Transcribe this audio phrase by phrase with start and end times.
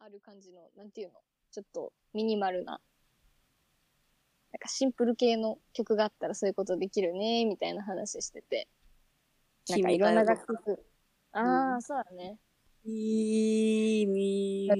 [0.00, 1.14] ある感じの、なんていうの？
[1.50, 2.80] ちょっとミニマルな、なん
[4.58, 8.68] かシンプル系の曲があったらそういうことできるね、みたいな話してて。
[9.68, 10.84] なんかいろんな楽曲。
[11.32, 12.36] ああ、うんそうだね。
[12.84, 14.74] 君が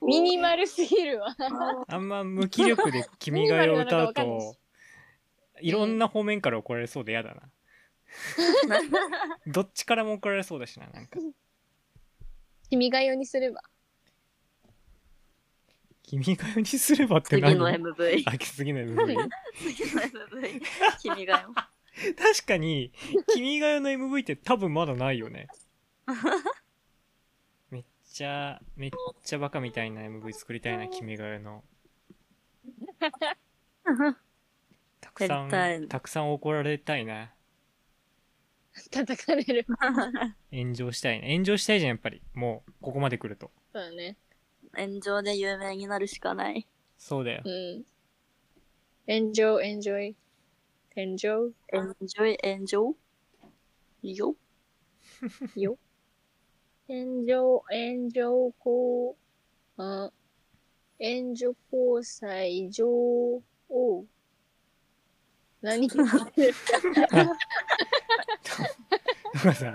[0.00, 1.36] ミニマルすぎるわ。
[1.86, 4.56] あんま無気力で君が代を歌うと
[5.60, 7.42] いろんな方面から怒られそうで嫌だな
[9.46, 11.18] どっちからも怒られそうだしななんか。
[12.70, 13.62] 君が代にすれば。
[16.02, 17.52] 君が代にすればって何？
[17.52, 20.62] 次の MV あ次の MV 次の MV
[21.00, 21.54] 君がよ
[22.16, 22.92] 確かに
[23.34, 25.48] 君が代の MV って多分まだないよね。
[27.70, 28.90] めっちゃめっ
[29.24, 31.64] ちゃバカみたいな MV 作りたいな君が代の。
[35.00, 37.32] たくさんたくさん怒られたいな
[38.90, 39.66] 叩かれる。
[40.52, 44.16] 炎上したいな炎上したいじゃんやっぱりもうここまで来るとそうだね。
[44.76, 46.66] 炎上で有名になるしかない
[46.96, 47.84] そうだようん。
[49.06, 50.14] 炎上、炎上。
[50.94, 51.52] 炎上。
[51.72, 52.36] 炎上？
[52.42, 52.94] 炎上？
[54.02, 54.36] よ？
[55.56, 55.78] よ？
[56.88, 59.16] 炎上、炎上、こ
[59.76, 60.12] う、あ、
[60.98, 62.86] 援助交際上、
[63.68, 64.06] おう。
[65.60, 65.88] 何？
[65.88, 66.54] 言ってる
[69.34, 69.74] どうがさん？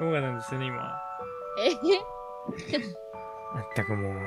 [0.00, 1.00] どうがなんですよね今。
[1.58, 1.70] え？
[3.54, 4.14] まったくもう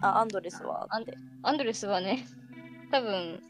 [0.00, 1.04] あアンドレスはアン
[1.42, 2.26] アンドレスはね、
[2.90, 3.40] 多分、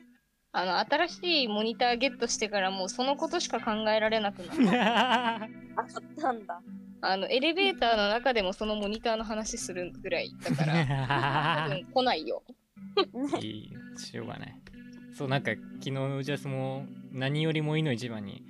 [0.53, 4.83] あの、新しいモニターゲットしてからもうそのことしか考えられなくなる。
[4.83, 5.39] あ
[5.77, 6.61] 買ったんだ。
[7.00, 12.43] あの、エレベーターの中でもそのモニターの話するぐらいだから、多分来ないよ。
[13.41, 14.61] いいしょうがない。
[15.17, 18.45] そうなんか昨日の打ち合わせも何よりもいいの一番に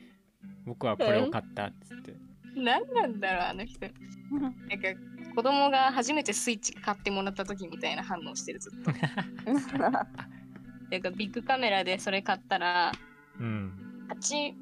[0.67, 2.15] 僕はこれを買ったっつって。
[2.55, 3.87] 何なんだろう、あの人。
[4.37, 5.01] なんか、
[5.38, 8.91] 子供が初めてスイッチ買ってもらった時みたいな反応してる、ずっと。
[9.78, 12.91] なんか、ビッグカメラでそれ買ったら、
[13.38, 13.72] うん
[14.09, 14.53] 8、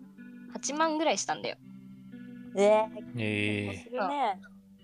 [0.53, 1.57] 8万ぐらいしたんだよ。
[2.57, 4.39] えー、えするね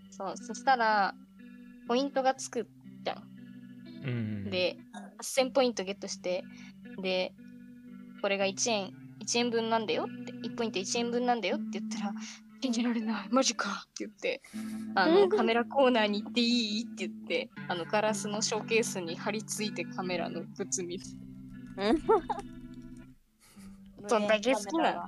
[0.08, 1.14] そう、そしたら、
[1.86, 2.66] ポイントがつく
[3.04, 3.18] じゃん。
[4.02, 4.78] ー、うんで、
[5.20, 6.42] 8000ポイントゲットして、
[7.02, 7.34] で、
[8.22, 12.14] これが1円、1円分なんだよって、1ポイント1円分なんだよって言ったら、
[12.62, 13.86] 信じられない、 マジか。
[13.88, 14.42] って言って、
[14.94, 16.82] あの、カメラコーナーに行っていい？
[16.84, 21.04] って言って、あの、ガラスのショーケースに貼り付いてカメラのグッズ見て、
[24.08, 25.06] どんだけ好きなの？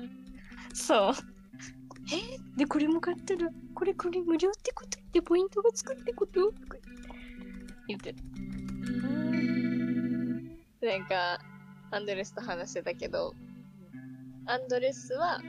[0.73, 1.15] そう。
[2.13, 2.39] え？
[2.59, 4.99] で、これも買ったら、これこれ無料ってこと？
[5.13, 6.53] で、ポイントがつくってこと？
[7.89, 8.15] 言って。
[10.83, 11.39] なんか、
[11.91, 13.35] アンドレスと話してたけど、
[14.47, 15.41] アンドレスは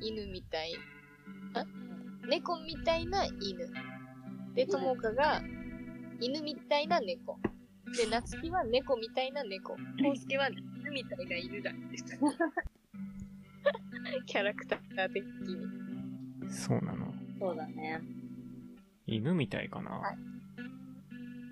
[0.00, 0.78] 犬みたい、あ
[2.34, 3.70] 猫みたいな犬。
[4.54, 5.40] で、ともかが
[6.20, 7.38] 犬みたいな猫。
[7.96, 9.74] で、なつきは猫みたいな猫。
[9.74, 9.78] こ
[10.12, 11.70] うすけは犬みたいな犬だ。
[14.26, 16.50] キャラクター的に。
[16.50, 18.00] そうなのそうだね
[19.06, 20.18] 犬みたいかな、はい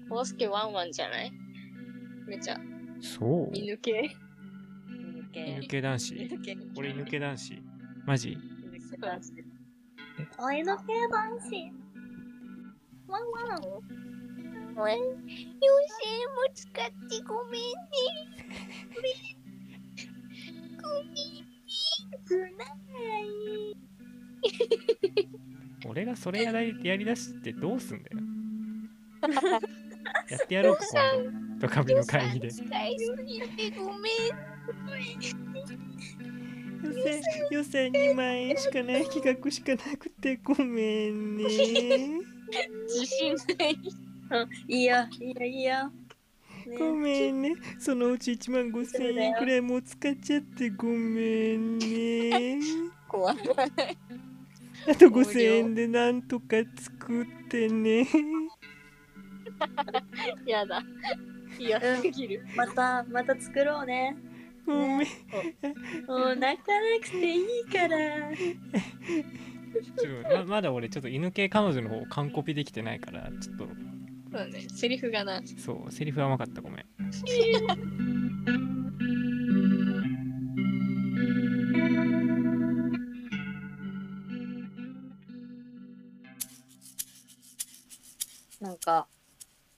[0.08, 1.32] こうすけワンワンじゃない？
[2.26, 2.60] めちゃ
[3.00, 4.10] そう犬系。
[4.90, 6.56] 犬系犬系男子犬系。
[6.76, 7.62] 俺犬系男子
[8.04, 8.32] マジ？
[8.32, 8.38] 犬
[8.90, 9.32] 系男子
[10.38, 11.72] お犬系男子。
[13.08, 13.62] ワンワン。
[14.74, 15.04] おい、よし、
[16.28, 16.74] も使っ
[17.08, 17.68] てごめんね。
[20.80, 21.14] ごめん。
[21.14, 21.52] ね。
[22.26, 23.76] くない。
[25.86, 28.18] 俺がそれやりやりだしてどうすんだよ。
[30.30, 31.66] やってやろうか今度。
[31.66, 32.48] ドカビの会議で。
[33.76, 34.12] ごめん。
[36.82, 37.02] 予算
[37.50, 43.78] 予算2万円しかない企画しかなくてごめんね自信ない。
[44.66, 45.90] いいよいいよいいよ、
[46.66, 52.58] ねごめんねそのうち1万5千円くらいもう使っちゃってごめんね
[53.08, 53.36] 怖い。
[54.88, 58.06] あと5千円でなんとか作ってね
[60.46, 60.82] やだ。
[61.58, 62.44] 嫌すぎる。
[62.56, 64.16] またまた作ろうね
[64.66, 65.06] ごめん。
[66.06, 67.98] もう泣かなくていいから。
[69.98, 73.66] ちょままだ俺ちょっと犬系彼女の方完コピできてないからちょっと。
[74.32, 75.42] そうね、セリフがな。
[75.58, 76.86] そうセリフはうまかったごめん。
[88.60, 89.08] なんか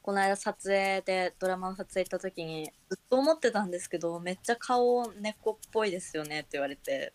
[0.02, 7.12] この間撮影でドラマの撮影行った時にずっと思ってたんですけどめっちゃ顔猫っぽいですよねって言われて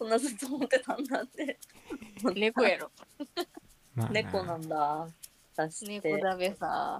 [0.00, 1.58] そんなずっと思ってたんだって。
[2.34, 2.90] 猫やろ。
[3.94, 5.06] まあな猫なんだ。
[5.54, 6.10] 私って。
[6.10, 6.98] 猫だべさ。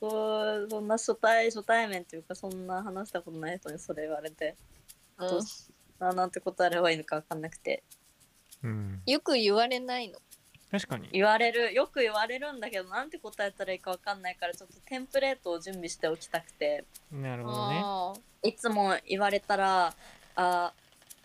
[0.00, 4.56] そうそんな初対初対面っていうかそんな話したことない人にそれ言われて。
[5.18, 5.28] うん。
[5.28, 5.40] どう
[6.00, 7.84] あなんて答えればいいのか分かんなくて。
[8.62, 9.02] うん。
[9.04, 10.18] よく言われないの。
[10.70, 11.08] 確かに。
[11.12, 16.84] 言われるよく言われるんだけどなんて答えたらいいか分かんないからちょっとテンプレートを準備しておきたくて。
[17.12, 17.80] なるほどね。
[17.84, 19.94] あいつも言われたら
[20.36, 20.72] 「あ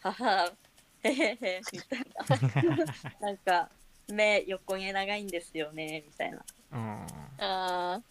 [0.02, 0.52] はは
[1.04, 2.86] へへへ」みたいな。
[3.20, 3.70] なんか
[4.10, 6.44] 目横に長いんですよねみたいな。
[7.40, 8.02] あー。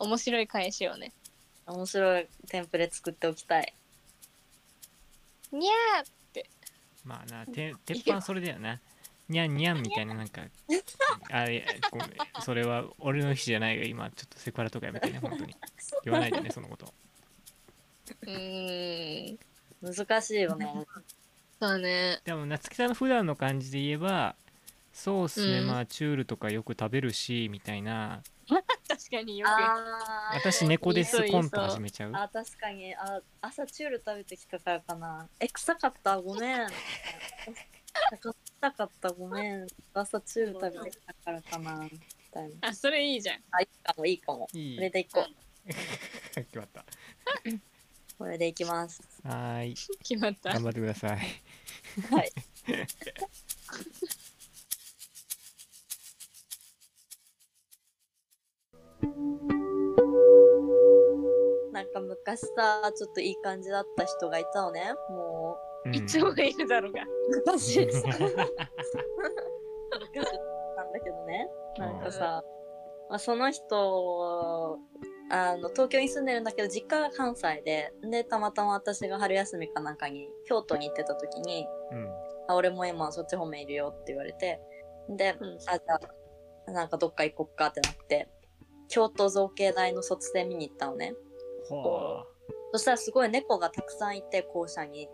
[0.00, 1.12] 面白い返しをね。
[1.66, 3.74] 面白いテンプレ作っておきたい。
[5.52, 5.72] にゃ
[7.04, 8.78] まあなて鉄板それだよな
[9.28, 10.42] にゃんにゃんみたいななんか
[11.30, 12.08] あいやごめん
[12.40, 15.54] それは俺の意思じゃないが今ちょっとセクハラとかやめてね本当に。
[16.04, 16.92] 言わないでねそのこと。
[18.22, 19.36] ー。
[19.36, 19.94] うーん。
[19.94, 20.66] 難しいよね。
[21.60, 22.20] そうね。
[22.24, 24.34] でも夏木さんの普段の感じで言えば
[24.92, 25.66] そうっすね、うん。
[25.66, 28.22] まあチュールとかよく食べるしみたいな。
[28.88, 29.50] 確かによく。
[29.50, 30.38] あー。
[30.38, 32.12] 私猫ですコント始めちゃう？
[32.14, 32.94] あ確かに。
[32.96, 35.28] あ朝チュール食べてきたからかな。
[35.38, 36.18] え臭かった？
[36.18, 36.66] ごめん。
[36.66, 39.66] 臭かったごめん。
[39.94, 41.90] 朝チュール食べてきたからかなみ
[42.32, 42.68] たいな。
[42.68, 43.36] あ、それいいじゃん。
[43.50, 44.48] あいいかもいいかも。
[44.52, 44.76] いい。
[44.76, 45.24] これでいこう。
[46.34, 46.84] 決まった。
[48.18, 49.02] これでいきます。
[49.22, 49.74] はーい。
[49.74, 50.52] 決まった。
[50.52, 51.18] 頑張ってください。
[52.10, 52.32] はい
[61.78, 64.92] なんか昔さちょっといい感じだった人がいたのね。
[65.10, 65.90] もう。
[65.90, 65.94] ん。
[65.94, 67.02] いつもいるだろうが。
[67.02, 68.16] う昔昔なん
[70.92, 71.48] だけどね。
[71.78, 72.42] なんかさ、
[73.08, 74.80] まあ、その人
[75.30, 77.92] あの東京に住んでるんだけど実家が関西で。
[78.02, 82.08] でたまたま私が春休みかなんかに京都に行ってた時にうん。
[82.48, 84.60] あ俺も今そっち方面いるよって言われて。
[85.10, 85.58] で、うん。
[85.68, 86.00] あじゃ
[86.66, 88.28] あなんかどっか行こっかってなって
[88.88, 91.14] 京都造形大の卒展見に行ったのね
[91.74, 92.26] は
[92.72, 95.08] そしたらすごい猫がたくさんいて校舎に。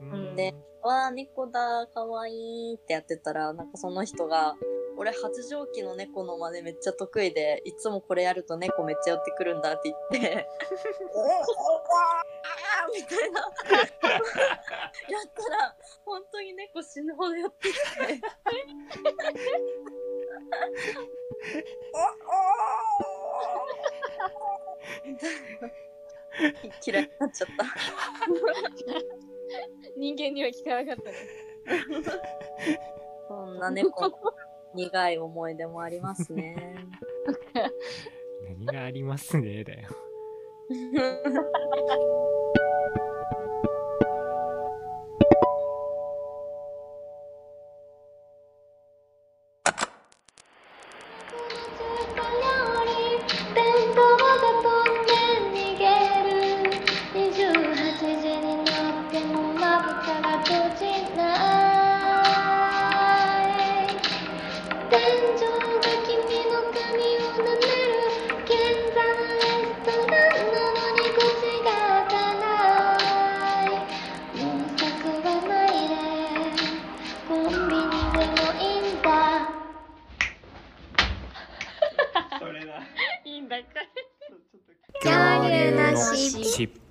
[0.00, 0.36] あん。
[0.36, 4.54] でわあ猫だかわいいってやってたらなんかその人が
[4.96, 10.46] 俺発情期の猫の真似めっちゃ得意でいつもこれやると猫めっちゃ寄ってくるんだって言って
[12.94, 13.40] みたいな。
[13.40, 17.80] やったら本当に猫死ぬほど寄ってきて
[26.86, 27.64] 嫌いになっちゃった
[29.96, 31.16] 人間には聞かなかったね。
[33.28, 34.18] そんな猫の
[34.74, 36.76] 苦い思い出もありますね。
[38.44, 39.88] 何がありますねだよ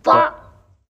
[0.04, 0.24] それ